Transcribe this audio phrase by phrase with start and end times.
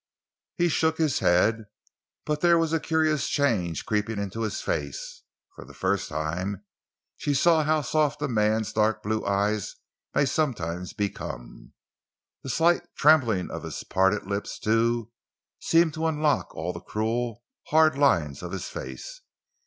[0.55, 1.65] He shook his head,
[2.25, 5.21] but there was a curious change creeping into his face.
[5.55, 6.63] For the first time
[7.17, 9.75] she saw how soft a man's dark blue eyes
[10.15, 11.73] may sometimes become.
[12.41, 15.11] The slight trembling of his parted lips, too,
[15.59, 19.21] seemed to unlock all the cruel, hard lines of his face.